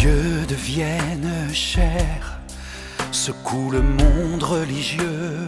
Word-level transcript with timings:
Dieu 0.00 0.46
devienne 0.48 1.52
chair, 1.52 2.40
secoue 3.12 3.70
le 3.70 3.82
monde 3.82 4.42
religieux, 4.42 5.46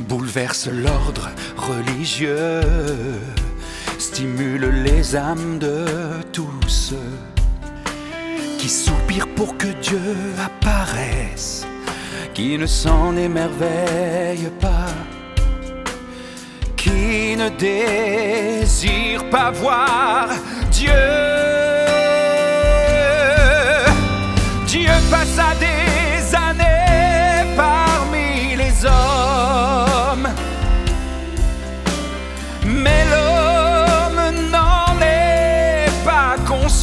bouleverse 0.00 0.68
l'ordre 0.68 1.28
religieux, 1.58 2.62
stimule 3.98 4.70
les 4.86 5.14
âmes 5.16 5.58
de 5.58 5.84
tous 6.32 6.94
qui 8.56 8.70
soupirent 8.70 9.34
pour 9.36 9.58
que 9.58 9.68
Dieu 9.82 10.14
apparaisse, 10.42 11.66
qui 12.32 12.56
ne 12.56 12.64
s'en 12.64 13.14
émerveille 13.18 14.48
pas, 14.62 14.94
qui 16.74 17.36
ne 17.36 17.50
désire 17.50 19.28
pas 19.28 19.50
voir. 19.50 20.30
Dieu 20.70 21.57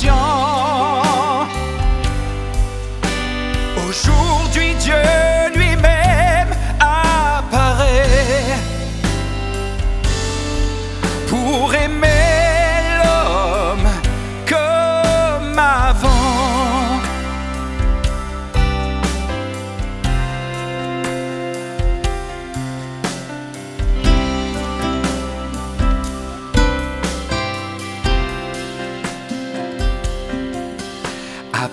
有 0.06 0.65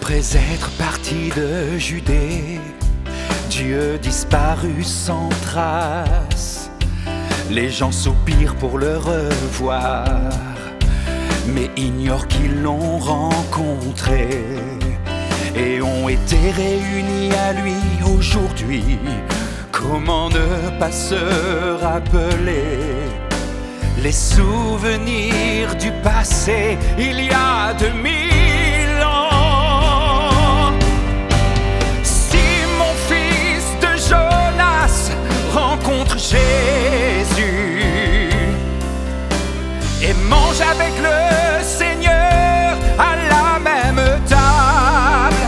Après 0.03 0.37
être 0.53 0.69
parti 0.79 1.31
de 1.37 1.79
Judée, 1.79 2.59
Dieu 3.49 4.01
disparut 4.03 4.83
sans 4.83 5.29
trace. 5.47 6.71
Les 7.49 7.71
gens 7.71 7.93
soupirent 7.93 8.57
pour 8.57 8.79
le 8.79 8.99
revoir, 8.99 10.09
mais 11.47 11.71
ignorent 11.77 12.27
qu'ils 12.27 12.63
l'ont 12.63 12.99
rencontré 12.99 14.29
et 15.55 15.81
ont 15.81 16.09
été 16.09 16.51
réunis 16.51 17.33
à 17.35 17.53
lui 17.53 17.81
aujourd'hui. 18.05 18.99
Comment 19.71 20.31
ne 20.31 20.81
pas 20.81 20.91
se 20.91 21.81
rappeler 21.81 22.81
les 24.03 24.11
souvenirs 24.11 25.77
du 25.77 25.93
passé? 26.03 26.77
Il 26.99 27.25
y 27.25 27.31
a 27.31 27.73
2000 27.75 28.22
Jésus 36.23 36.39
et 40.01 40.15
mange 40.31 40.61
avec 40.61 40.93
le 40.99 41.65
Seigneur 41.65 42.77
à 42.97 43.17
la 43.29 43.59
même 43.59 44.01
table, 44.29 45.43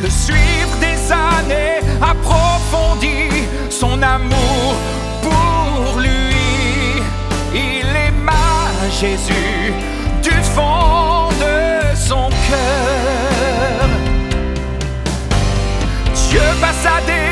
le 0.00 0.08
suivre 0.08 0.76
des 0.80 1.10
années 1.10 1.80
approfondit 2.00 3.48
son 3.70 4.00
amour 4.00 4.74
pour 5.20 5.98
lui. 5.98 7.02
Il 7.52 7.86
aima 8.06 8.78
Jésus 9.00 9.72
du 10.22 10.36
fond 10.54 11.28
de 11.40 11.96
son 11.96 12.28
cœur. 12.48 13.88
Dieu 16.30 16.40
passa 16.60 17.00
des 17.04 17.31